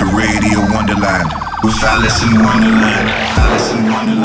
to 0.00 0.06
Radio 0.16 0.60
Wonderland 0.72 1.28
with 1.62 1.76
Alison 1.84 2.42
Wonderland. 2.42 3.08
Alison 3.36 3.84
Wonderland. 3.92 4.24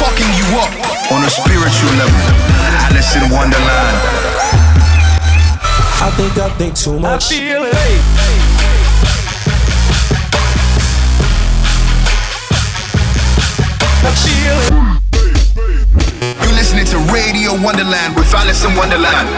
Fucking 0.00 0.32
you 0.34 0.46
up 0.58 0.72
on 1.12 1.22
a 1.22 1.30
spiritual 1.30 1.92
level. 1.94 2.20
Alison 2.82 3.30
Wonderland. 3.30 3.96
I 6.02 6.10
think 6.16 6.36
I 6.38 6.50
think 6.58 6.74
too 6.74 6.98
much. 6.98 7.32
I 7.32 7.38
feel 7.38 7.62
it. 7.62 7.74
I 14.02 14.10
feel 14.24 14.96
it. 14.96 15.05
Listening 16.76 17.06
to 17.06 17.12
Radio 17.14 17.52
Wonderland 17.62 18.16
with 18.16 18.34
Alison 18.34 18.74
Wonderland. 18.76 19.28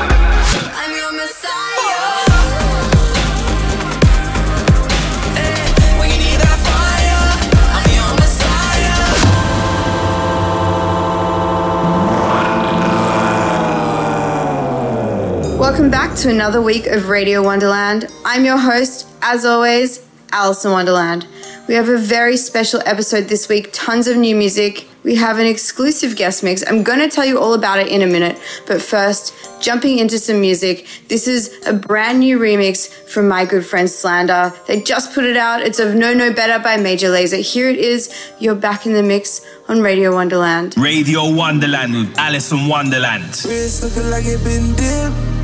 Welcome 15.60 15.90
back 15.92 16.16
to 16.16 16.30
another 16.30 16.60
week 16.60 16.88
of 16.88 17.08
Radio 17.08 17.44
Wonderland. 17.44 18.06
I'm 18.24 18.44
your 18.44 18.58
host, 18.58 19.06
as 19.22 19.44
always, 19.44 20.04
Alison 20.32 20.72
Wonderland. 20.72 21.28
We 21.68 21.74
have 21.74 21.88
a 21.88 21.98
very 21.98 22.36
special 22.36 22.82
episode 22.84 23.28
this 23.28 23.48
week, 23.48 23.70
tons 23.72 24.08
of 24.08 24.16
new 24.16 24.34
music. 24.34 24.87
We 25.04 25.14
have 25.14 25.38
an 25.38 25.46
exclusive 25.46 26.16
guest 26.16 26.42
mix. 26.42 26.64
I'm 26.66 26.82
going 26.82 26.98
to 26.98 27.08
tell 27.08 27.24
you 27.24 27.38
all 27.38 27.54
about 27.54 27.78
it 27.78 27.88
in 27.88 28.02
a 28.02 28.06
minute, 28.06 28.38
but 28.66 28.82
first, 28.82 29.32
jumping 29.60 29.98
into 29.98 30.18
some 30.18 30.40
music. 30.40 30.86
This 31.08 31.28
is 31.28 31.56
a 31.66 31.72
brand 31.72 32.20
new 32.20 32.38
remix 32.38 32.92
from 33.08 33.28
my 33.28 33.44
good 33.44 33.64
friend 33.64 33.88
Slander. 33.88 34.52
They 34.66 34.80
just 34.80 35.14
put 35.14 35.24
it 35.24 35.36
out. 35.36 35.62
It's 35.62 35.78
of 35.78 35.94
Know 35.94 36.14
No 36.14 36.32
Better 36.32 36.62
by 36.62 36.76
Major 36.76 37.08
Lazer. 37.08 37.40
Here 37.40 37.68
it 37.68 37.78
is. 37.78 38.12
You're 38.40 38.56
back 38.56 38.86
in 38.86 38.92
the 38.92 39.02
mix 39.02 39.46
on 39.68 39.80
Radio 39.80 40.12
Wonderland. 40.12 40.76
Radio 40.76 41.32
Wonderland 41.32 41.94
with 41.94 42.18
Alison 42.18 42.66
Wonderland. 42.66 43.22
Wrist 43.46 43.84
looking 43.84 44.10
like 44.10 44.24
it 44.26 44.42
been 44.42 44.74
dipped. 44.74 45.38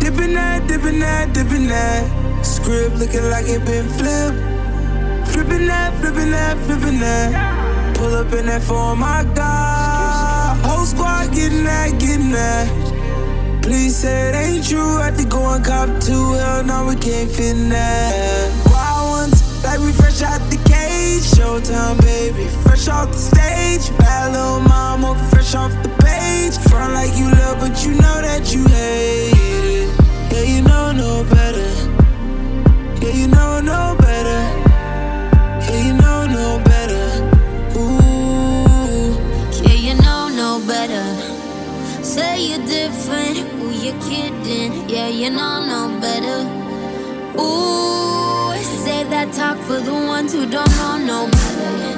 Dipping 0.00 0.34
that, 0.34 0.66
dipping 0.66 1.00
that, 1.00 1.34
dipping 1.34 1.66
that. 1.66 2.44
Script 2.44 2.96
looking 2.96 3.24
like 3.28 3.44
it 3.46 3.64
been 3.66 3.86
flipped. 3.88 5.28
Flipping 5.28 5.66
that, 5.66 5.94
flipping 6.00 6.30
that, 6.30 6.56
flipping 6.64 6.98
that. 7.00 7.67
Pull 7.98 8.14
up 8.14 8.32
in 8.32 8.46
that 8.46 8.62
for 8.62 8.94
my 8.94 9.24
God. 9.34 10.56
Whole 10.64 10.86
squad 10.86 11.34
getting 11.34 11.64
that, 11.64 11.98
getting 11.98 12.30
that. 12.30 12.68
Please 13.60 13.96
say 13.96 14.28
it 14.28 14.34
ain't 14.36 14.68
true. 14.68 14.98
Had 14.98 15.18
to 15.18 15.24
go 15.24 15.44
and 15.52 15.64
cop 15.64 15.88
two. 16.00 16.32
Hell 16.34 16.62
no, 16.62 16.86
we 16.86 16.94
can't 16.94 17.28
fit 17.28 17.56
in 17.56 17.68
that. 17.70 18.52
Wild 18.70 19.10
ones, 19.10 19.64
like 19.64 19.80
we 19.80 19.90
fresh 19.90 20.22
out 20.22 20.38
the 20.48 20.58
cage. 20.70 21.26
Showtime, 21.34 22.00
baby. 22.00 22.46
Fresh 22.62 22.86
off 22.86 23.10
the 23.10 23.18
stage. 23.18 23.90
Bad 23.98 24.30
little 24.32 24.60
mama, 24.60 25.18
fresh 25.30 25.56
off 25.56 25.72
the 25.82 25.90
page. 25.98 26.56
Front 26.70 26.94
like 26.94 27.18
you 27.18 27.28
love, 27.30 27.58
but 27.58 27.84
you 27.84 27.92
know 27.92 28.22
that 28.22 28.54
you 28.54 28.62
hate 28.68 29.34
it. 29.34 29.90
Yeah, 30.32 30.42
you 30.42 30.62
know 30.62 30.92
no 30.92 31.24
better. 31.24 31.70
Yeah, 33.02 33.12
you 33.12 33.26
know 33.26 33.60
no 33.60 33.96
better. 33.98 34.07
Say 42.08 42.40
you're 42.48 42.66
different, 42.66 43.36
who 43.36 43.70
you 43.70 43.92
kidding? 44.08 44.88
Yeah, 44.88 45.08
you 45.08 45.28
know 45.28 45.62
no 45.66 46.00
better. 46.00 46.40
Ooh, 47.38 48.56
save 48.62 49.10
that 49.10 49.30
talk 49.34 49.58
for 49.66 49.78
the 49.78 49.92
ones 49.92 50.32
who 50.32 50.46
don't 50.46 50.74
know 50.78 50.96
no 50.96 51.26
better. 51.30 51.97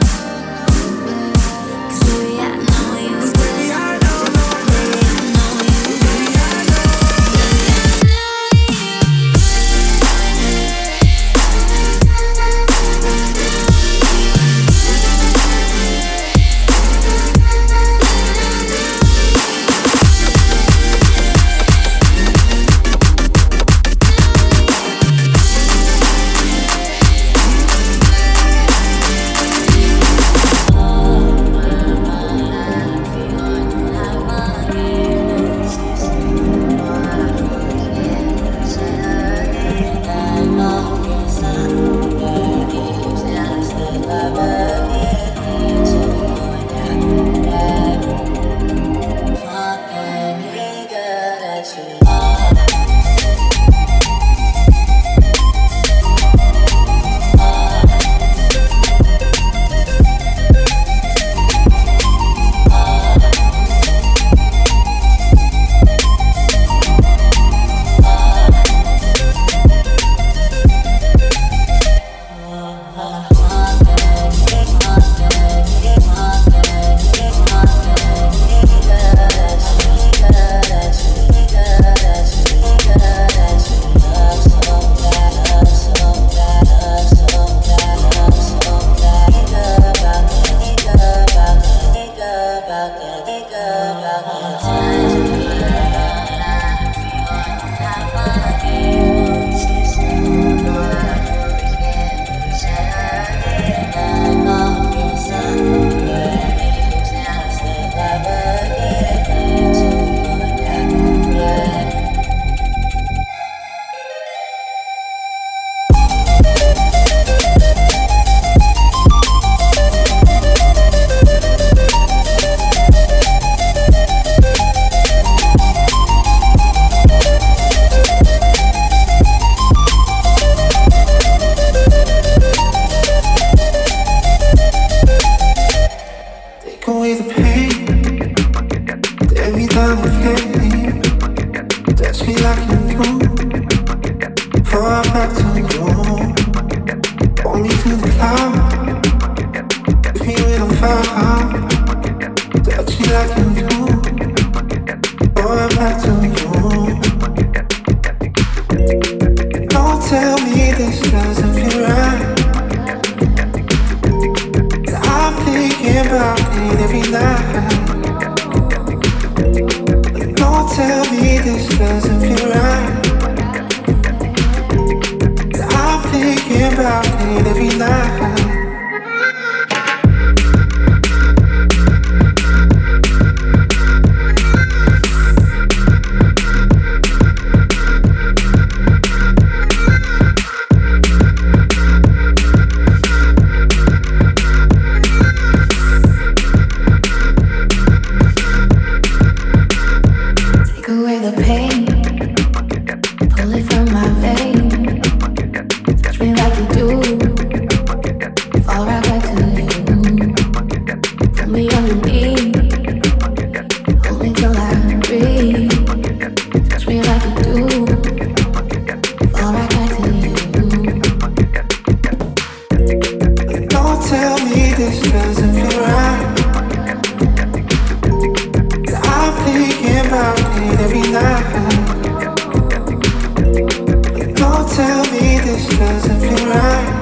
right. 235.80 237.00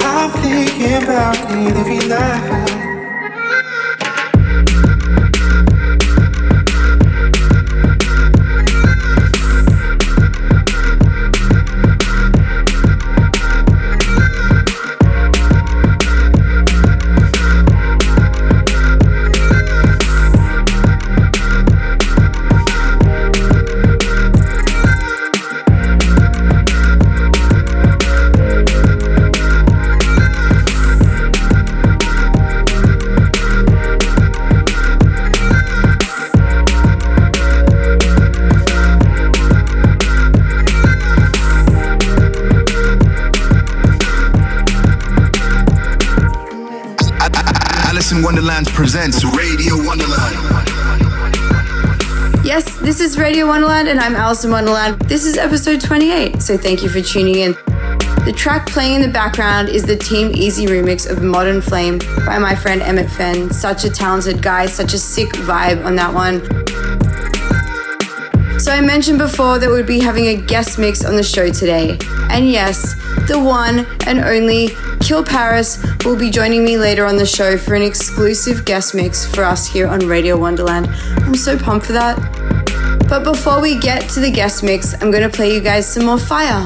I'm 0.00 0.30
thinking 0.42 1.02
about 1.02 1.36
it 1.50 1.76
every 1.76 2.08
night. 2.08 2.39
Presents 48.80 49.22
Radio 49.36 49.76
Wonderland. 49.84 50.34
Yes, 52.42 52.78
this 52.78 52.98
is 52.98 53.18
Radio 53.18 53.46
Wonderland, 53.46 53.88
and 53.88 54.00
I'm 54.00 54.16
Alison 54.16 54.50
Wonderland. 54.50 54.98
This 55.02 55.26
is 55.26 55.36
episode 55.36 55.82
28, 55.82 56.40
so 56.40 56.56
thank 56.56 56.82
you 56.82 56.88
for 56.88 57.02
tuning 57.02 57.34
in. 57.34 57.52
The 58.24 58.32
track 58.34 58.66
playing 58.66 58.94
in 58.94 59.02
the 59.02 59.08
background 59.08 59.68
is 59.68 59.84
the 59.84 59.96
Team 59.96 60.32
Easy 60.34 60.64
remix 60.64 61.06
of 61.06 61.22
Modern 61.22 61.60
Flame 61.60 61.98
by 62.24 62.38
my 62.38 62.54
friend 62.54 62.80
Emmett 62.80 63.10
Fenn. 63.10 63.50
Such 63.50 63.84
a 63.84 63.90
talented 63.90 64.40
guy, 64.40 64.64
such 64.64 64.94
a 64.94 64.98
sick 64.98 65.28
vibe 65.28 65.84
on 65.84 65.94
that 65.96 66.14
one. 66.14 66.40
So, 68.58 68.72
I 68.72 68.80
mentioned 68.80 69.18
before 69.18 69.58
that 69.58 69.70
we'd 69.70 69.84
be 69.84 70.00
having 70.00 70.28
a 70.28 70.36
guest 70.36 70.78
mix 70.78 71.04
on 71.04 71.16
the 71.16 71.22
show 71.22 71.52
today. 71.52 71.98
And 72.30 72.50
yes, 72.50 72.94
the 73.28 73.38
one 73.38 73.86
and 74.06 74.20
only 74.20 74.70
Kill 75.00 75.24
Paris 75.24 75.84
will 76.04 76.16
be 76.16 76.30
joining 76.30 76.64
me 76.64 76.78
later 76.78 77.04
on 77.04 77.16
the 77.16 77.26
show 77.26 77.58
for 77.58 77.74
an 77.74 77.82
exclusive 77.82 78.64
guest 78.64 78.94
mix 78.94 79.26
for 79.26 79.44
us 79.44 79.66
here 79.66 79.86
on 79.86 80.00
Radio 80.00 80.38
Wonderland. 80.38 80.88
I'm 81.24 81.34
so 81.34 81.58
pumped 81.58 81.86
for 81.86 81.92
that. 81.92 82.16
But 83.08 83.24
before 83.24 83.60
we 83.60 83.78
get 83.78 84.08
to 84.10 84.20
the 84.20 84.30
guest 84.30 84.62
mix, 84.62 84.94
I'm 84.94 85.10
going 85.10 85.22
to 85.22 85.28
play 85.28 85.52
you 85.52 85.60
guys 85.60 85.86
some 85.92 86.06
more 86.06 86.18
fire. 86.18 86.64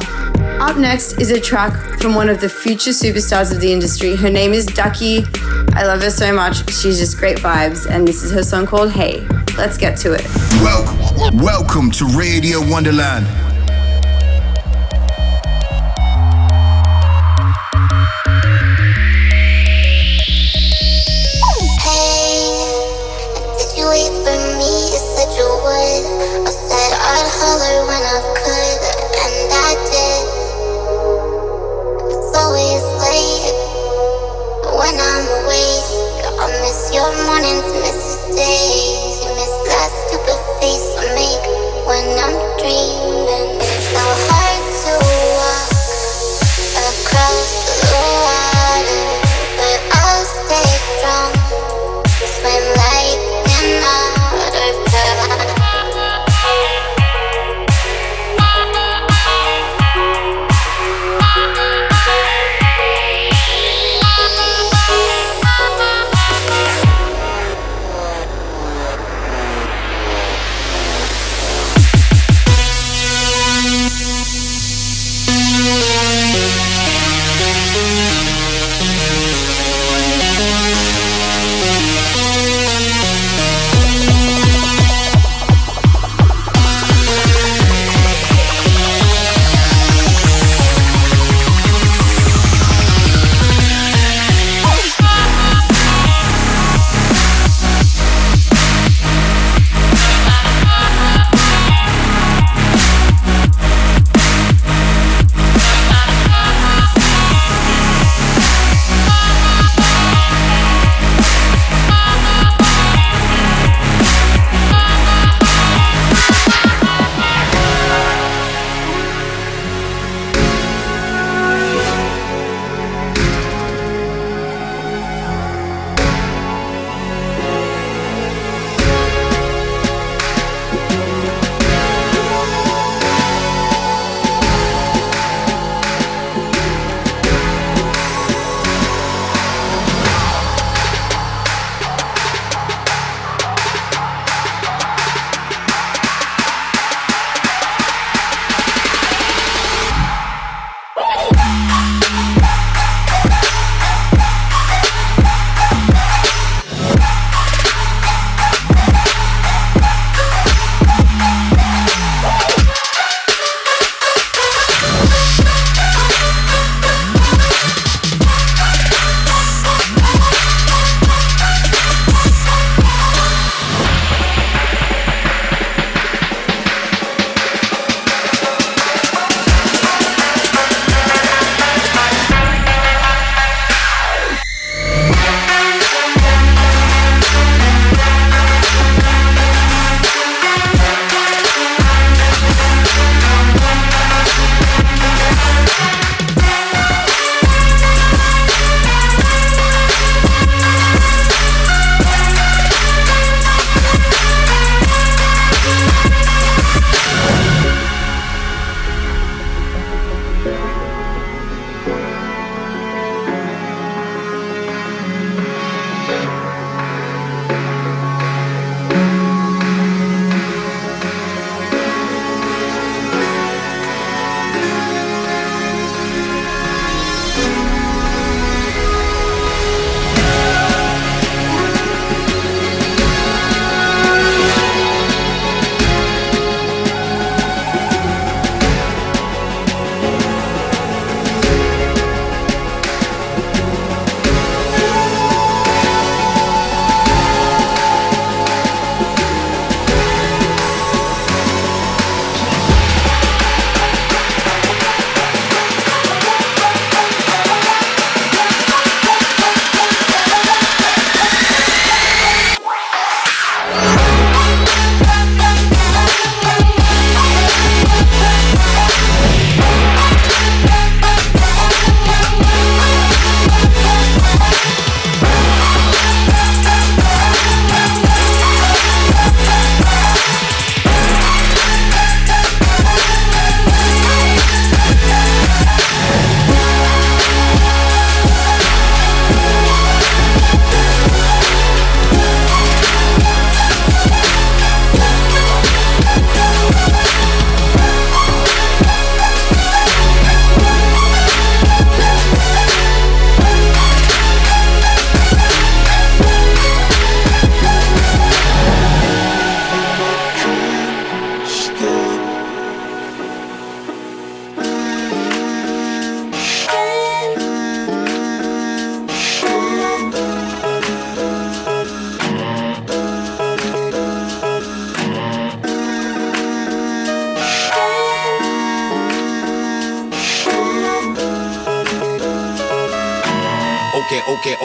Up 0.61 0.77
next 0.77 1.21
is 1.21 1.31
a 1.31 1.41
track 1.41 1.73
from 2.01 2.15
one 2.15 2.29
of 2.29 2.41
the 2.41 2.49
future 2.49 2.91
superstars 2.91 3.53
of 3.53 3.61
the 3.61 3.73
industry. 3.73 4.15
Her 4.15 4.31
name 4.31 4.53
is 4.53 4.67
Ducky. 4.67 5.25
I 5.73 5.85
love 5.85 6.03
her 6.03 6.11
so 6.11 6.33
much. 6.33 6.71
She's 6.71 6.99
just 6.99 7.19
great 7.19 7.39
vibes, 7.39 7.91
and 7.91 8.07
this 8.07 8.23
is 8.23 8.31
her 8.33 8.43
song 8.43 8.67
called 8.67 8.93
Hey. 8.93 9.27
Let's 9.57 9.77
get 9.77 9.97
to 9.99 10.13
it. 10.13 10.25
Welcome, 10.63 11.39
welcome 11.39 11.91
to 11.93 12.05
Radio 12.07 12.61
Wonderland. 12.61 13.27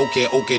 Okay, 0.09 0.25
okay, 0.25 0.57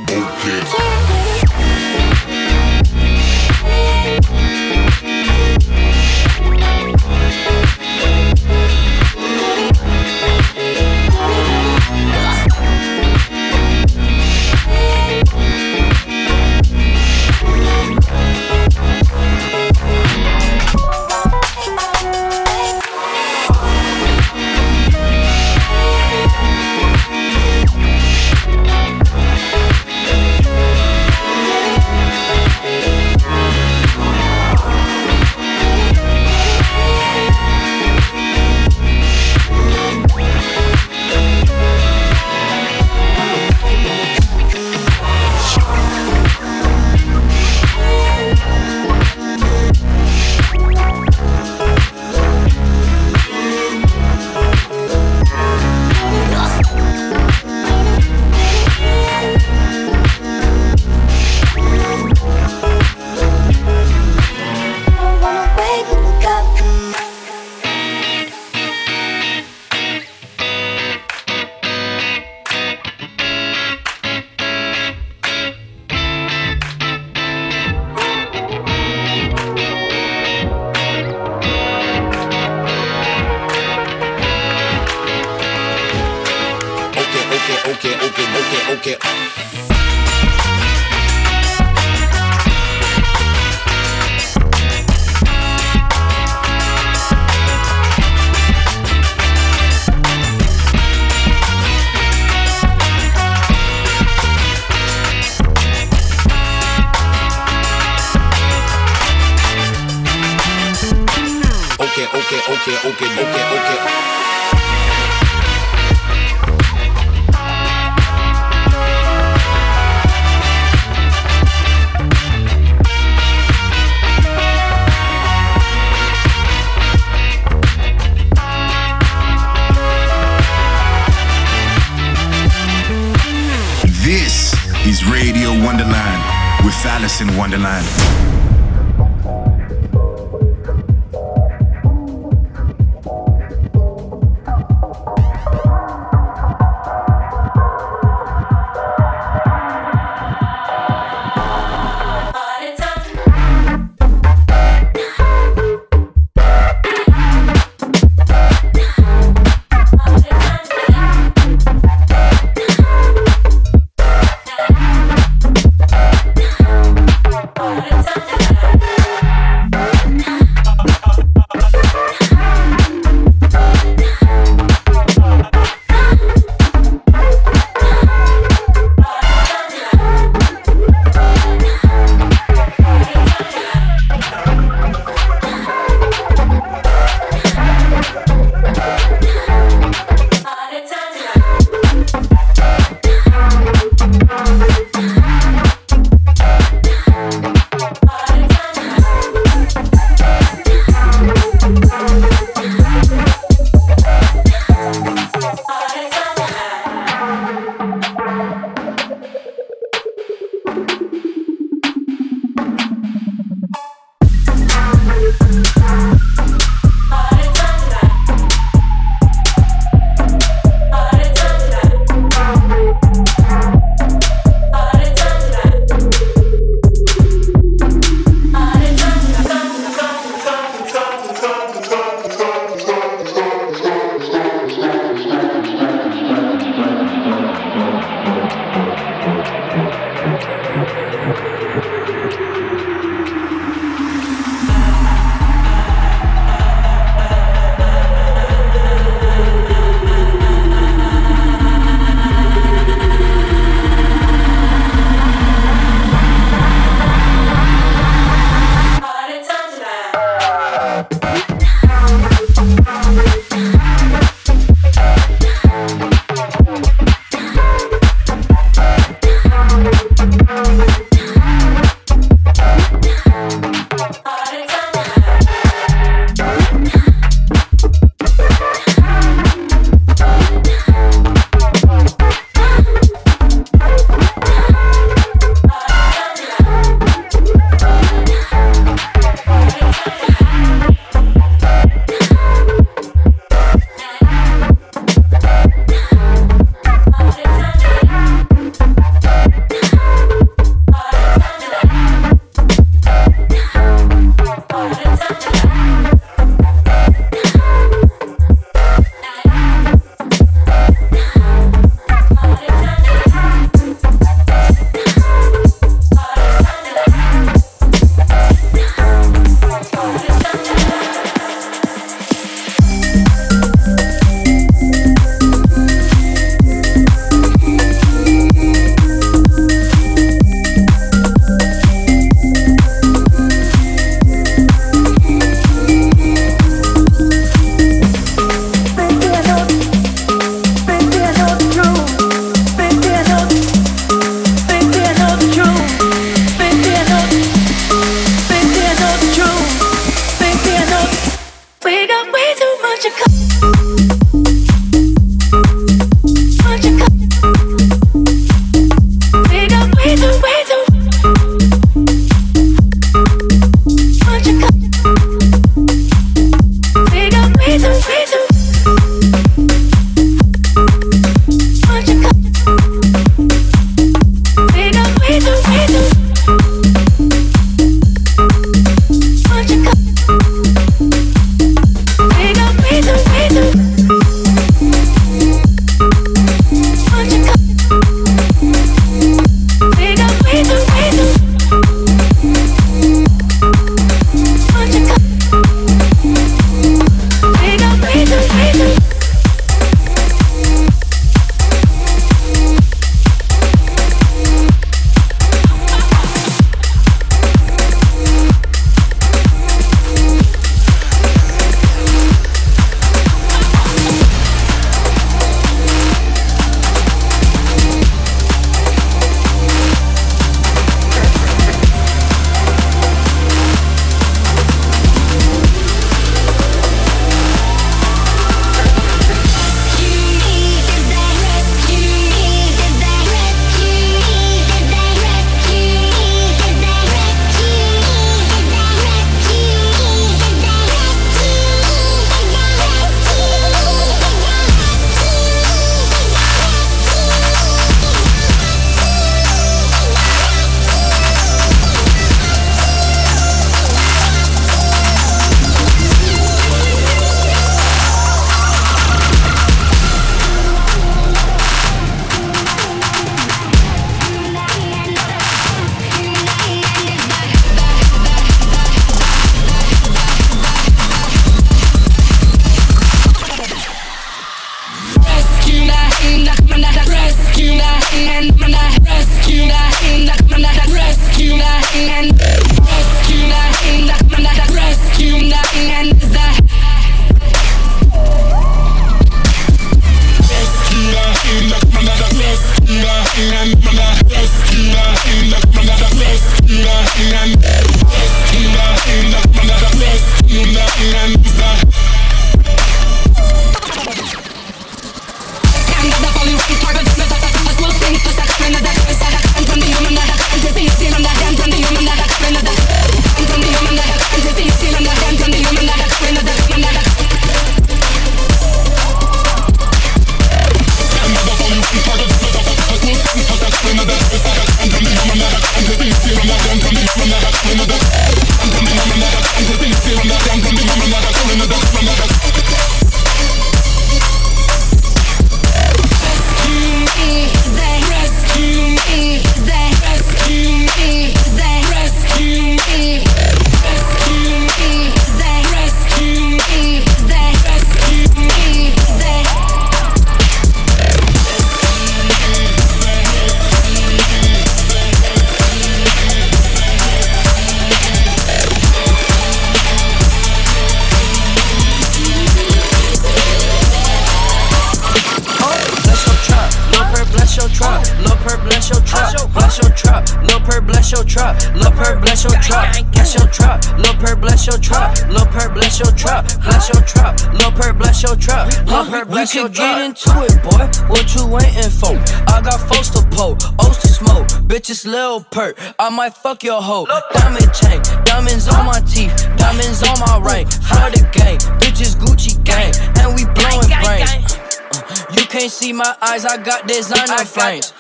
Perk, 576.23 576.45
bless 576.63 576.89
your 576.89 577.03
truck. 577.03 577.03
Bless 577.03 577.03
your 577.03 577.03
truck. 577.03 577.53
Lil' 577.55 577.73
Perk, 577.73 577.99
bless 577.99 578.23
your 578.23 578.37
truck. 578.37 578.87
Lil' 578.87 579.07
Perk, 579.07 579.29
bless 579.29 579.55
your 579.55 579.69
truck. 579.69 579.97
Get 579.97 580.05
into 580.05 580.31
it, 580.45 580.63
boy. 580.63 581.09
What 581.09 581.35
you 581.35 581.47
waiting 581.47 581.91
for? 581.91 582.17
I 582.49 582.61
got 582.63 582.79
folks 582.89 583.11
to 583.11 583.23
pull, 583.31 583.57
O's 583.79 583.99
to 583.99 584.09
smoke. 584.09 584.47
Bitches 584.69 585.07
Lil 585.07 585.43
Perk. 585.51 585.79
I 585.99 586.11
might 586.11 586.35
fuck 586.35 586.63
your 586.63 586.83
hoe. 586.83 587.07
Diamond 587.33 587.73
chain, 587.75 588.01
diamonds 588.25 588.69
on 588.69 588.87
my 588.87 589.01
teeth, 589.01 589.35
diamonds 589.57 590.03
on 590.03 590.19
my 590.21 590.39
ring. 590.39 590.67
For 590.67 591.11
the 591.11 591.29
gang, 591.33 591.59
bitches 591.81 592.17
Gucci 592.17 592.63
gang, 592.65 592.93
and 593.19 593.35
we 593.35 593.45
blowing 593.45 593.89
brains. 594.03 594.55
Uh, 594.93 595.27
you 595.37 595.47
can't 595.47 595.71
see 595.71 595.93
my 595.93 596.17
eyes, 596.21 596.45
I 596.45 596.57
got 596.63 596.87
designer 596.87 597.45
frames. 597.45 597.93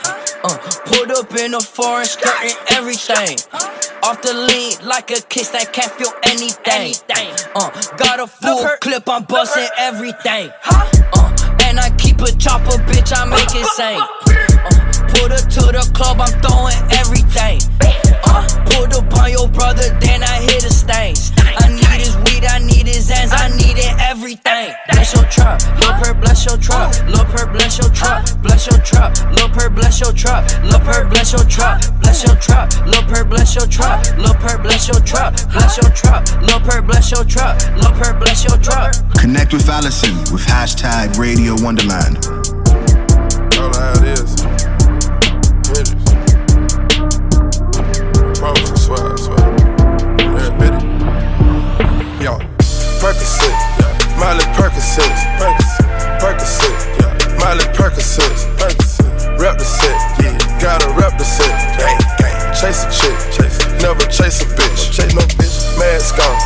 Uh, 0.42 0.56
pulled 0.86 1.10
up 1.10 1.34
in 1.36 1.54
a 1.54 1.60
foreign 1.60 2.06
skirt 2.06 2.34
and 2.40 2.56
everything. 2.70 3.36
Off 4.02 4.22
the 4.22 4.32
lean 4.32 4.72
like 4.88 5.10
a 5.10 5.20
kiss 5.28 5.50
that 5.50 5.72
can't 5.72 5.92
feel 5.92 6.12
anything. 6.24 6.94
Uh, 7.54 7.70
got 7.96 8.20
a 8.20 8.26
full 8.26 8.66
clip, 8.80 9.08
I'm 9.08 9.24
busting 9.24 9.68
everything. 9.76 10.50
Uh, 10.64 11.56
and 11.64 11.78
I 11.78 11.90
keep 11.98 12.20
a 12.20 12.32
chopper, 12.32 12.78
bitch, 12.88 13.12
I 13.14 13.26
make 13.28 13.52
it 13.52 13.66
sing. 13.76 14.00
Uh, 14.00 14.80
put 15.12 15.32
her 15.32 15.44
to 15.44 15.62
the 15.76 15.84
club, 15.92 16.20
I'm 16.20 16.32
throwing 16.40 16.80
everything. 16.96 17.60
Uh, 18.24 18.46
pulled 18.70 18.94
up 18.94 19.12
on 19.20 19.30
your 19.30 19.48
brother, 19.48 19.92
then 20.00 20.22
I 20.22 20.40
hit 20.40 20.64
a 20.64 20.72
stain. 20.72 21.14
I 21.36 21.68
need 21.68 21.79
his 22.94 23.08
weed, 23.08 23.14
I 23.14 23.20
ends, 23.20 23.32
I 23.32 23.48
needed 23.56 23.92
everything. 23.98 24.74
Bless 24.90 25.14
your 25.14 25.24
truck, 25.24 25.60
Lil' 25.80 25.94
Perk, 26.02 26.20
bless 26.20 26.44
your 26.46 26.58
truck. 26.58 26.94
Lil' 27.06 27.24
Perk, 27.26 27.52
bless 27.52 27.78
your 27.78 27.90
truck, 27.90 28.24
bless 28.42 28.66
your 28.66 28.78
truck. 28.80 29.14
Lil' 29.32 29.48
Perk, 29.50 29.74
bless 29.74 30.00
your 30.00 30.12
truck. 30.12 30.44
Lil' 30.62 30.80
Perk, 30.80 31.10
bless 31.10 31.32
your 31.32 31.44
truck, 31.44 31.80
bless 32.00 32.24
your 32.24 32.36
truck. 32.36 32.70
Lil' 32.86 33.02
Perk, 33.04 33.28
bless 33.28 33.54
your 33.54 33.66
truck. 33.66 34.04
Lil' 34.18 34.34
Perk, 34.34 34.62
bless 34.62 34.88
your 34.88 35.00
truck, 35.00 35.34
bless 35.52 35.76
your 35.76 35.90
truck. 35.90 36.24
Lil' 36.42 36.60
Perk, 36.60 36.86
bless 36.86 37.10
your 37.10 37.24
truck. 37.24 37.58
Lil' 37.76 37.92
Perk, 37.92 38.18
bless 38.18 38.44
your 38.44 38.58
truck. 38.58 38.94
Connect 39.18 39.52
with 39.52 39.68
Alison 39.68 40.16
with 40.32 40.44
hashtag 40.44 41.18
Radio 41.18 41.54
Wonderland. 41.62 42.26
All 43.58 43.74
I 43.76 43.94
have 43.94 44.04
is 44.04 44.40
Hendrix. 48.42 48.79
Percocet. 53.00 53.56
Miley 54.20 54.44
Percocet, 54.52 55.08
Percocet. 56.20 56.76
Miley 57.40 57.64
Percocet. 57.72 58.50
Rep 59.40 59.56
the 59.56 59.64
set, 59.64 59.96
yeah. 60.20 60.36
Gotta 60.60 60.92
rep 60.92 61.16
the 61.16 61.24
set, 61.24 61.48
gang, 61.80 61.96
gang. 62.20 62.36
Chase 62.52 62.84
a 62.84 62.92
chick, 62.92 63.16
chase. 63.32 63.56
Never 63.80 64.04
chase 64.12 64.42
a 64.42 64.46
bitch, 64.52 64.92
chase 64.92 65.14
no 65.14 65.24
bitch. 65.40 65.78
Mask 65.80 66.20
on. 66.20 66.36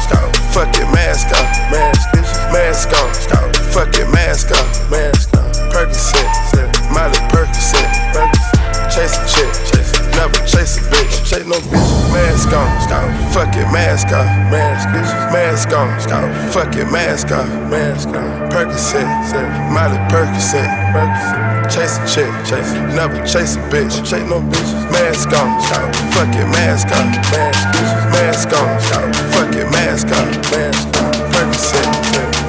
Fuck 0.54 0.70
it, 0.78 0.86
mask 0.94 1.34
on, 1.34 1.42
mask, 2.54 2.94
on. 2.94 3.52
Fuck 3.74 3.98
it, 3.98 4.06
mask 4.14 4.54
on, 4.54 4.62
Mask 15.54 15.72
on, 15.72 16.00
scout. 16.00 16.52
Fuck 16.52 16.74
it, 16.74 16.90
mask 16.90 17.30
on, 17.30 17.70
mask 17.70 18.08
on. 18.08 18.50
Percocet, 18.50 19.06
Miley 19.70 19.98
Percocet. 20.10 20.66
Chase 21.70 21.96
a 21.98 22.06
chick, 22.10 22.32
chase. 22.44 22.72
Never 22.98 23.24
chase 23.24 23.54
a 23.54 23.60
bitch, 23.70 24.02
chase 24.02 24.28
no 24.28 24.40
bitches. 24.40 24.90
Mask 24.90 25.28
on, 25.30 25.62
scout. 25.62 25.94
Fuck 26.10 26.34
it, 26.34 26.48
mask 26.50 26.90
on, 26.90 27.06
mask, 27.30 28.50
on, 28.52 28.80
scout. 28.80 29.14
Fuck 29.30 29.54
it, 29.54 29.70
mask 29.70 30.08
on, 30.08 30.26
mask. 30.50 30.88
Percocet, 31.30 31.86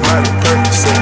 Miley 0.02 0.32
Percocet. 0.42 0.98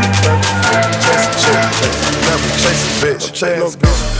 Chase 1.00 1.24
a 1.24 1.32
chick. 1.40 1.92
Never 2.28 2.50
chase 2.60 2.84
a 2.84 3.06
bitch, 3.06 3.32
chase 3.32 3.58
no 3.58 3.70
bitch. 3.70 4.13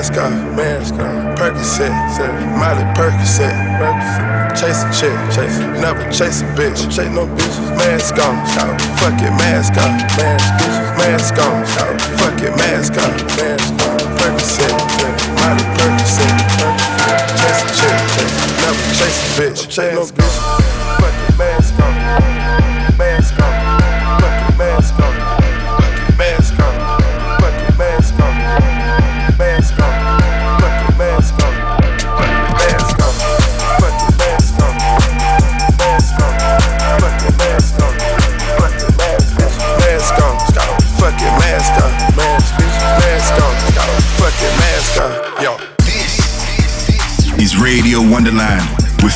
Mask 0.00 0.16
on, 0.16 0.56
mask 0.56 0.94
on. 0.94 1.36
Percocet, 1.36 1.92
Miley 2.56 2.84
Percocet. 2.96 3.52
Chase 4.56 4.82
a 4.82 4.88
chick, 4.96 5.12
chase. 5.34 5.58
Never 5.76 6.02
chase 6.10 6.40
a 6.40 6.46
bitch, 6.56 6.88
chase 6.88 7.12
no 7.12 7.26
bitch. 7.26 7.56
Mask 7.76 8.16
on, 8.16 8.34
scout. 8.48 8.80
Fuck 8.96 9.20
it, 9.20 9.30
mask 9.36 9.76
on, 9.76 9.92
mask. 10.16 10.48
Mask 10.96 11.38
on, 11.38 11.66
scout. 11.66 12.00
Fuck 12.18 12.40
it, 12.40 12.56
mask 12.56 12.96
on, 12.96 13.12
mask 13.36 13.72
on. 13.84 13.98
Percocet, 14.16 14.72
Miley 15.36 15.66
Percocet. 15.76 16.32
Chase 17.36 17.60
a 17.60 17.68
chick, 17.76 17.96
chase. 18.14 18.34
Never 18.62 18.84
chase 18.96 19.20
a 19.20 19.42
bitch, 19.42 19.68
chase 19.68 19.94
no 19.94 20.04
bitch. 20.06 20.29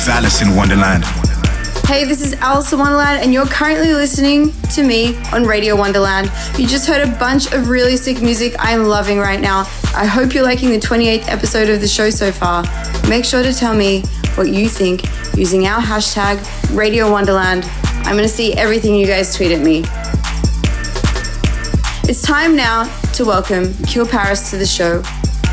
With 0.05 0.13
Alison 0.13 0.55
Wonderland. 0.55 1.03
Hey, 1.87 2.03
this 2.03 2.21
is 2.21 2.33
Alison 2.33 2.77
Wonderland, 2.77 3.23
and 3.23 3.33
you're 3.33 3.47
currently 3.47 3.91
listening 3.91 4.51
to 4.75 4.83
me 4.83 5.17
on 5.33 5.45
Radio 5.45 5.75
Wonderland. 5.75 6.31
You 6.59 6.67
just 6.67 6.87
heard 6.87 7.01
a 7.07 7.11
bunch 7.17 7.51
of 7.51 7.69
really 7.69 7.97
sick 7.97 8.21
music 8.21 8.53
I'm 8.59 8.83
loving 8.83 9.17
right 9.17 9.41
now. 9.41 9.61
I 9.95 10.05
hope 10.05 10.35
you're 10.35 10.43
liking 10.43 10.69
the 10.69 10.77
28th 10.77 11.27
episode 11.27 11.69
of 11.69 11.81
the 11.81 11.87
show 11.87 12.11
so 12.11 12.31
far. 12.31 12.63
Make 13.09 13.25
sure 13.25 13.41
to 13.41 13.51
tell 13.51 13.73
me 13.73 14.03
what 14.35 14.49
you 14.49 14.69
think 14.69 15.05
using 15.35 15.65
our 15.65 15.81
hashtag 15.81 16.37
Radio 16.77 17.09
Wonderland. 17.09 17.63
I'm 18.05 18.15
gonna 18.15 18.27
see 18.27 18.53
everything 18.53 18.93
you 18.93 19.07
guys 19.07 19.35
tweet 19.35 19.53
at 19.53 19.61
me. 19.61 19.85
It's 22.07 22.21
time 22.21 22.55
now 22.55 22.83
to 23.13 23.25
welcome 23.25 23.73
Kill 23.85 24.05
Paris 24.05 24.51
to 24.51 24.57
the 24.57 24.67
show. 24.67 25.01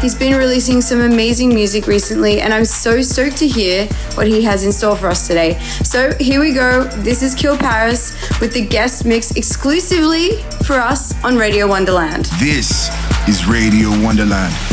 He's 0.03 0.17
been 0.17 0.37
releasing 0.37 0.81
some 0.81 1.01
amazing 1.01 1.51
music 1.51 1.87
recently, 1.87 2.41
and 2.41 2.53
I'm 2.53 2.65
so 2.65 3.01
stoked 3.03 3.37
to 3.37 3.47
hear 3.47 3.87
what 4.15 4.27
he 4.27 4.43
has 4.43 4.65
in 4.65 4.73
store 4.73 4.97
for 4.97 5.07
us 5.07 5.29
today. 5.29 5.61
So 5.85 6.13
here 6.19 6.41
we 6.41 6.53
go. 6.53 6.83
This 7.05 7.23
is 7.23 7.37
Kill 7.37 7.57
Paris 7.57 8.13
with 8.41 8.53
the 8.53 8.67
guest 8.67 9.05
mix 9.05 9.31
exclusively 9.37 10.43
for 10.65 10.75
us 10.75 11.15
on 11.23 11.37
Radio 11.37 11.69
Wonderland. 11.69 12.25
This 12.41 12.91
is 13.29 13.47
Radio 13.47 13.91
Wonderland. 14.03 14.72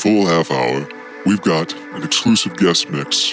Full 0.00 0.24
half 0.24 0.50
hour, 0.50 0.88
we've 1.26 1.42
got 1.42 1.74
an 1.92 2.02
exclusive 2.02 2.56
guest 2.56 2.88
mix 2.88 3.32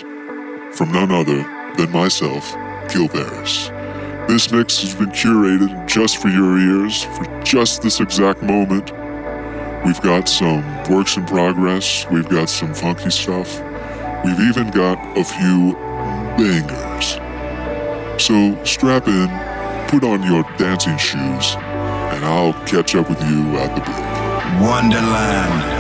from 0.73 0.91
none 0.91 1.13
other 1.13 1.38
than 1.77 1.89
myself, 1.93 2.51
Kill 2.89 3.08
Paris. 3.08 3.69
This 4.27 4.51
mix 4.51 4.82
has 4.82 4.93
been 4.93 5.12
curated 5.12 5.88
just 5.88 6.21
for 6.21 6.27
your 6.27 6.60
ears, 6.60 7.03
for 7.03 7.23
just 7.41 7.84
this 7.84 8.01
exact 8.01 8.43
moment. 8.43 8.91
We've 9.86 10.01
got 10.01 10.27
some 10.27 10.62
works 10.89 11.15
in 11.15 11.25
progress, 11.25 12.06
we've 12.12 12.27
got 12.27 12.49
some 12.49 12.73
funky 12.73 13.12
stuff, 13.12 13.62
we've 14.25 14.41
even 14.41 14.69
got 14.71 14.97
a 15.17 15.23
few 15.23 15.71
bangers. 16.36 17.13
So 18.21 18.62
strap 18.65 19.08
in, 19.08 19.30
put 19.88 20.03
on 20.03 20.21
your 20.21 20.43
dancing 20.58 20.97
shoes, 20.97 21.56
and 21.56 22.25
I'll 22.25 22.51
catch 22.65 22.93
up 22.93 23.08
with 23.08 23.21
you 23.21 23.56
at 23.56 23.73
the 23.73 23.82
break. 23.84 24.69
Wonderland. 24.69 25.76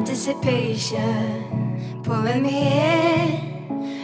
Anticipation 0.00 2.00
pulling 2.02 2.42
me 2.42 2.56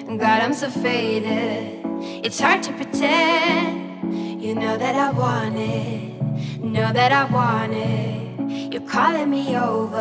in. 0.05 0.19
God, 0.19 0.43
I'm 0.43 0.53
so 0.53 0.69
faded. 0.69 1.81
It's 2.23 2.39
hard 2.39 2.63
to 2.65 2.73
pretend. 2.75 4.43
You 4.43 4.55
know 4.55 4.77
that 4.77 4.95
I 4.95 5.11
want 5.11 5.57
it. 5.57 6.23
Know 6.63 6.93
that 6.93 7.13
I 7.13 7.25
want 7.33 7.73
it. 7.73 8.75
You're 8.75 8.87
calling 8.87 9.31
me 9.31 9.57
over, 9.57 9.97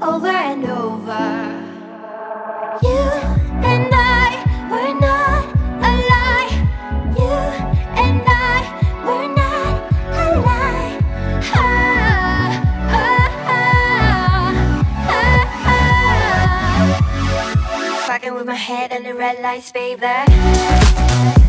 over 0.00 0.28
and 0.28 0.64
over. 0.64 1.26
You 2.80 3.23
with 18.34 18.46
my 18.46 18.54
head 18.54 18.90
and 18.90 19.06
the 19.06 19.14
red 19.14 19.40
lights, 19.40 19.70
baby. 19.70 21.43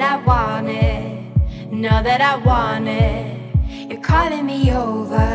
That 0.00 0.18
I 0.18 0.24
want 0.24 0.68
it. 0.68 1.72
Know 1.72 2.02
that 2.02 2.20
I 2.22 2.36
want 2.36 2.88
it. 2.88 3.90
You're 3.90 4.00
calling 4.00 4.46
me 4.46 4.72
over, 4.72 5.30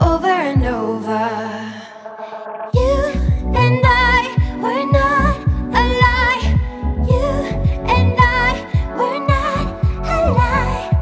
over 0.00 0.34
and 0.50 0.64
over. 0.64 1.26
You 2.72 2.94
and 3.62 3.82
I 3.84 4.20
were 4.62 4.86
not 4.98 5.34
alike. 5.82 6.44
You 7.10 7.26
and 7.96 8.14
I 8.16 8.50
were 8.96 9.20
not 9.26 9.64
alike. 10.06 10.94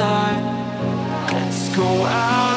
start. 0.00 0.42
Let's 1.30 1.76
go 1.76 2.04
out. 2.06 2.49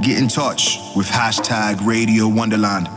get 0.00 0.18
in 0.18 0.28
touch 0.28 0.78
with 0.96 1.06
hashtag 1.06 1.84
Radio 1.84 2.26
Wonderland. 2.26 2.88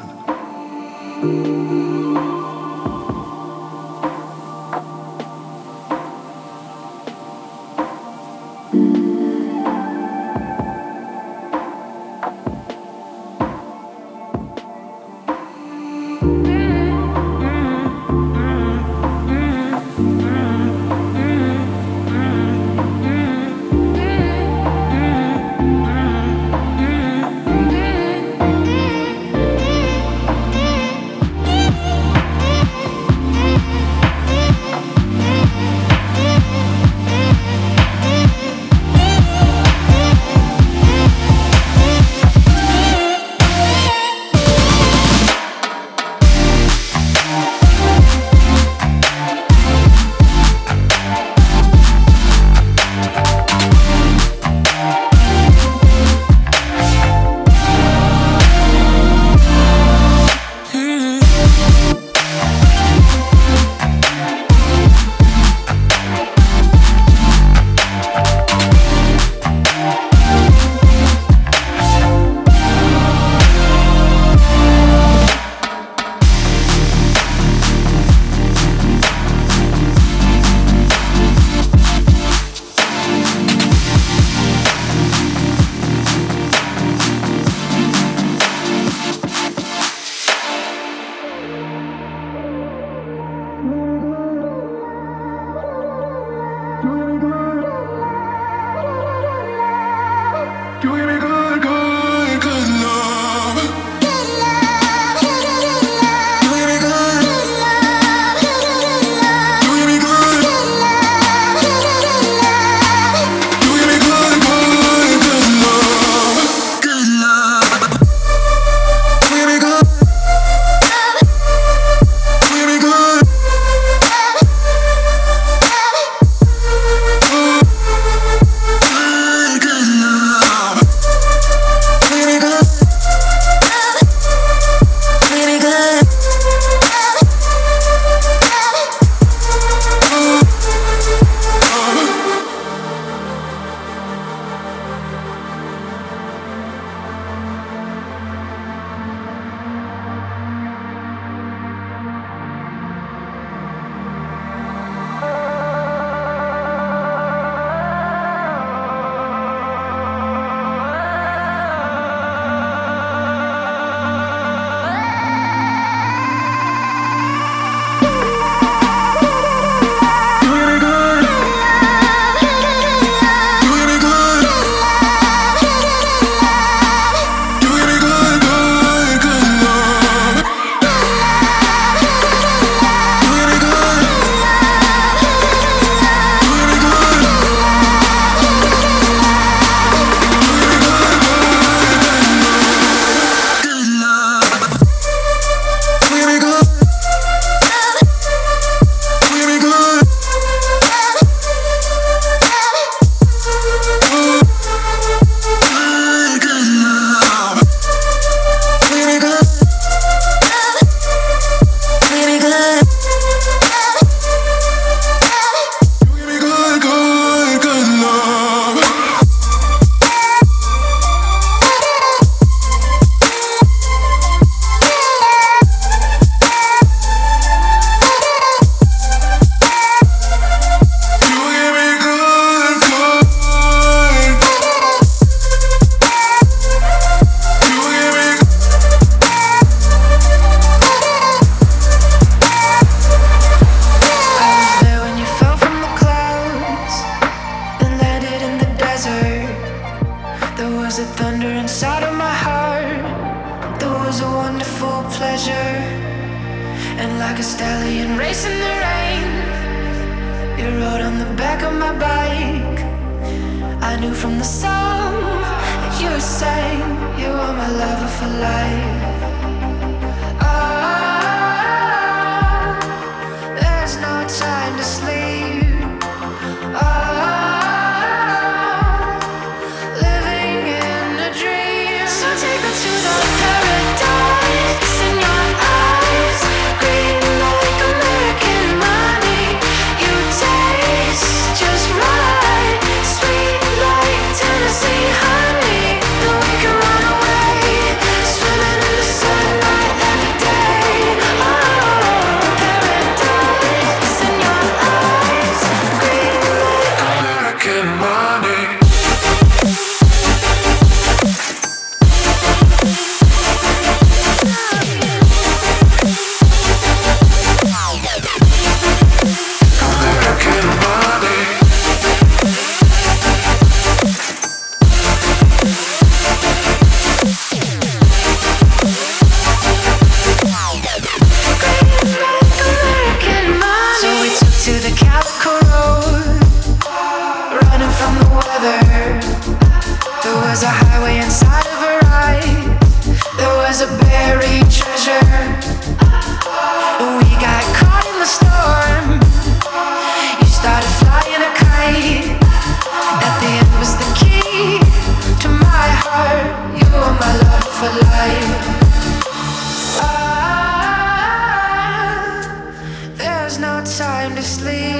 Sleep. 364.64 364.93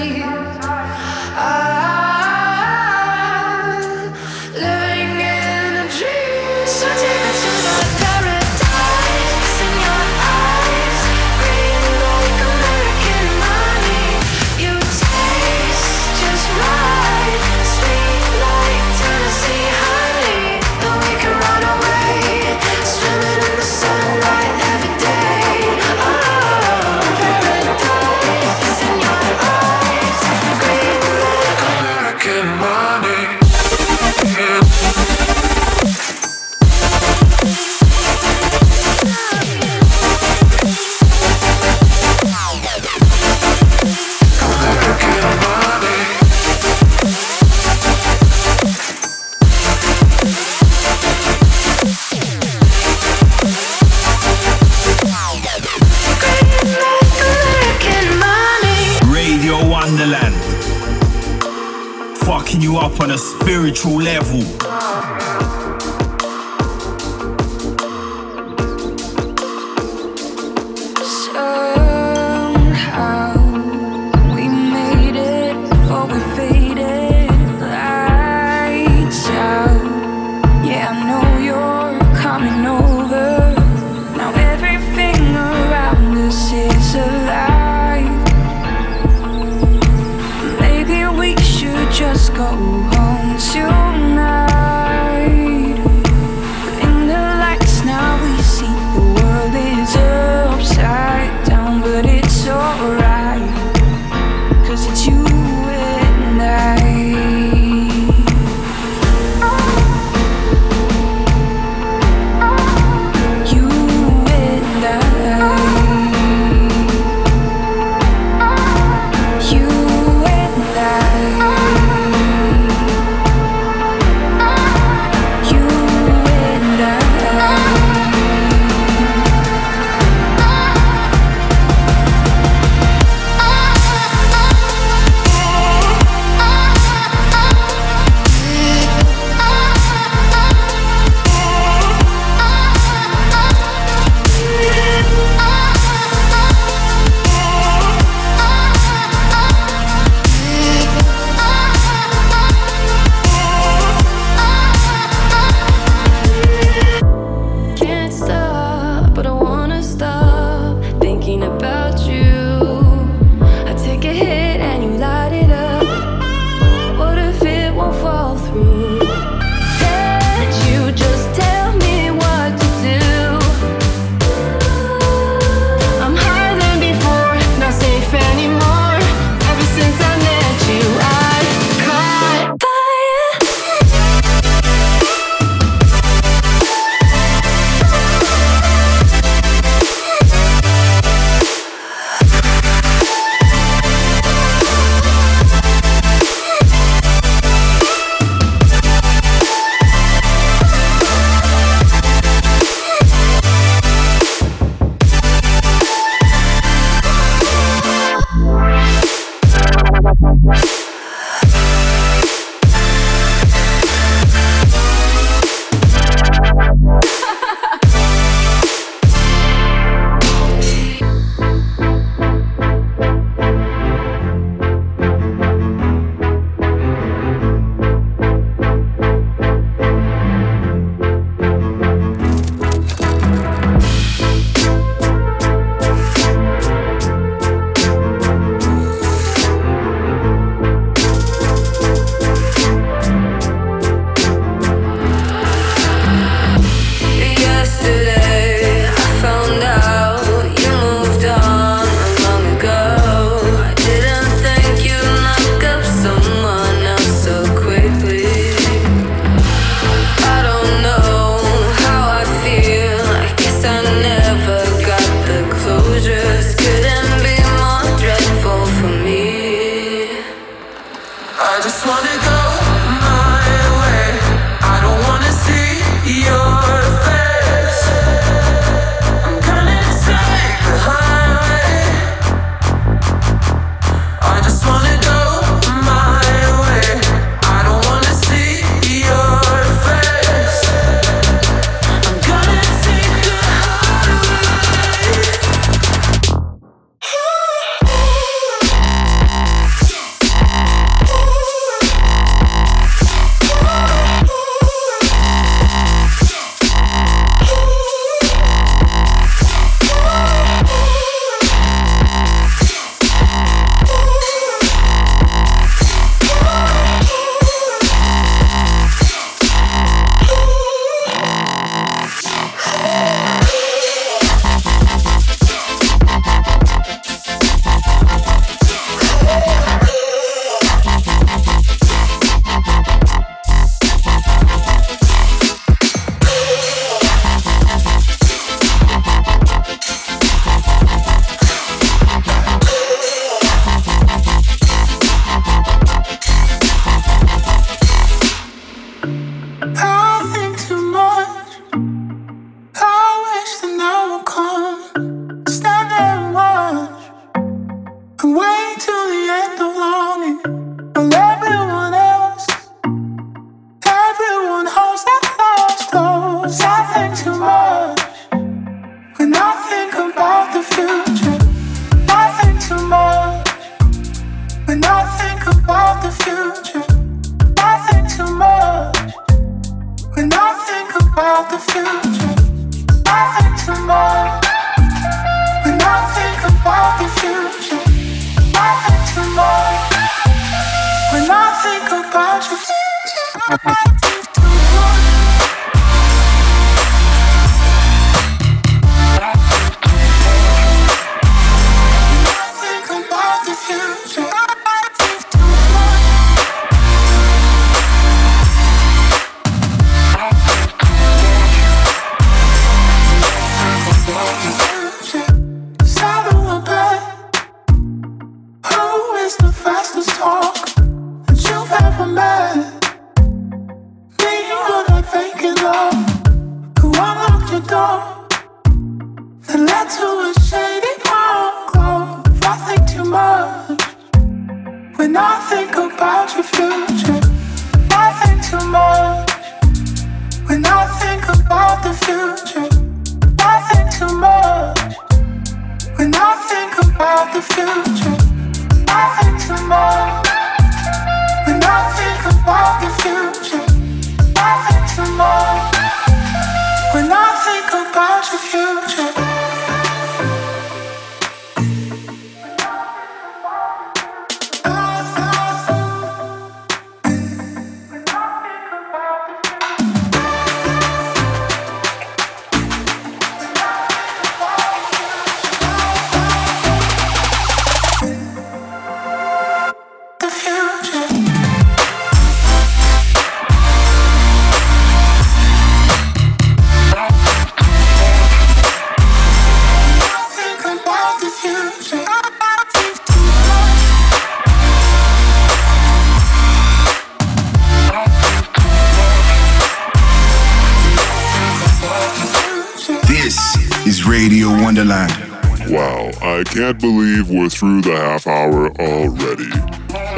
Believe 507.34 507.44
we're 507.44 507.50
through 507.50 507.82
the 507.82 507.96
half 507.96 508.28
hour 508.28 508.70
already. 508.80 509.50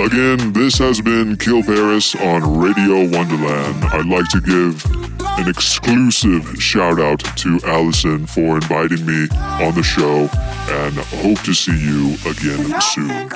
Again, 0.03 0.51
this 0.53 0.77
has 0.79 0.99
been 0.99 1.37
Kill 1.37 1.63
Paris 1.63 2.15
on 2.15 2.59
Radio 2.59 3.09
Wonderland. 3.09 3.85
I'd 3.85 4.05
like 4.05 4.27
to 4.29 4.41
give 4.41 4.83
an 5.37 5.47
exclusive 5.47 6.61
shout 6.61 6.99
out 6.99 7.19
to 7.37 7.59
Alison 7.65 8.25
for 8.25 8.55
inviting 8.55 9.05
me 9.05 9.27
on 9.63 9.73
the 9.75 9.83
show 9.83 10.29
and 10.69 10.95
hope 11.23 11.39
to 11.43 11.53
see 11.53 11.77
you 11.77 12.15
again 12.25 12.81
soon. 12.81 13.29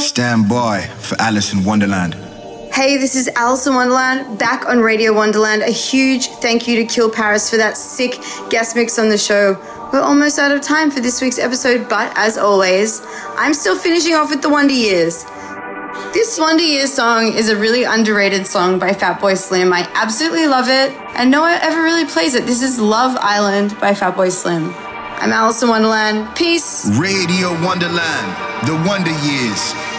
Stand 0.00 0.48
by 0.48 0.82
for 1.00 1.20
Alison 1.20 1.64
Wonderland. 1.64 2.14
Hey, 2.72 2.98
this 2.98 3.16
is 3.16 3.28
Alison 3.36 3.74
Wonderland 3.74 4.38
back 4.38 4.68
on 4.68 4.80
Radio 4.80 5.14
Wonderland. 5.14 5.62
A 5.62 5.70
huge 5.70 6.28
thank 6.42 6.68
you 6.68 6.76
to 6.76 6.84
Kill 6.84 7.10
Paris 7.10 7.48
for 7.48 7.56
that 7.56 7.76
sick 7.76 8.20
guest 8.50 8.76
mix 8.76 8.98
on 8.98 9.08
the 9.08 9.18
show. 9.18 9.54
We're 9.92 10.00
almost 10.02 10.38
out 10.38 10.50
of 10.50 10.62
time 10.62 10.90
for 10.90 11.00
this 11.00 11.22
week's 11.22 11.38
episode, 11.38 11.88
but 11.88 12.12
as 12.16 12.36
always, 12.36 13.06
I'm 13.36 13.54
still 13.54 13.78
finishing 13.78 14.14
off 14.14 14.30
with 14.30 14.42
the 14.42 14.50
Wonder 14.50 14.74
Years. 14.74 15.24
This 16.12 16.38
Wonder 16.40 16.64
Years 16.64 16.92
song 16.92 17.32
is 17.32 17.48
a 17.48 17.56
really 17.56 17.84
underrated 17.84 18.48
song 18.48 18.80
by 18.80 18.90
Fatboy 18.90 19.38
Slim. 19.38 19.72
I 19.72 19.88
absolutely 19.94 20.48
love 20.48 20.68
it, 20.68 20.90
and 21.14 21.30
no 21.30 21.40
one 21.42 21.58
ever 21.62 21.82
really 21.82 22.04
plays 22.04 22.34
it. 22.34 22.46
This 22.46 22.62
is 22.62 22.80
Love 22.80 23.16
Island 23.20 23.78
by 23.80 23.92
Fatboy 23.92 24.32
Slim. 24.32 24.74
I'm 24.74 25.32
Alison 25.32 25.68
Wonderland. 25.68 26.34
Peace. 26.34 26.86
Radio 26.98 27.52
Wonderland, 27.64 28.66
the 28.66 28.74
Wonder 28.88 29.12
Years. 29.24 29.95